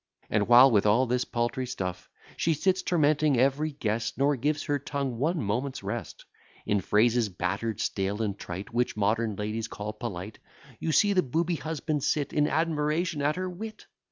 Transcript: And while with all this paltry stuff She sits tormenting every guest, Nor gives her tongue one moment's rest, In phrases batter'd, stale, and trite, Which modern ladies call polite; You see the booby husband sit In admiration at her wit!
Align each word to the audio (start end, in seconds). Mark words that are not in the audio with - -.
And 0.31 0.47
while 0.47 0.71
with 0.71 0.87
all 0.87 1.05
this 1.05 1.25
paltry 1.25 1.67
stuff 1.67 2.09
She 2.35 2.55
sits 2.55 2.81
tormenting 2.81 3.37
every 3.39 3.71
guest, 3.73 4.17
Nor 4.17 4.35
gives 4.35 4.63
her 4.63 4.79
tongue 4.79 5.19
one 5.19 5.39
moment's 5.43 5.83
rest, 5.83 6.25
In 6.65 6.81
phrases 6.81 7.29
batter'd, 7.29 7.79
stale, 7.79 8.23
and 8.23 8.35
trite, 8.35 8.73
Which 8.73 8.97
modern 8.97 9.35
ladies 9.35 9.67
call 9.67 9.93
polite; 9.93 10.39
You 10.79 10.91
see 10.91 11.13
the 11.13 11.21
booby 11.21 11.57
husband 11.57 12.03
sit 12.03 12.33
In 12.33 12.47
admiration 12.47 13.21
at 13.21 13.35
her 13.35 13.47
wit! 13.47 13.85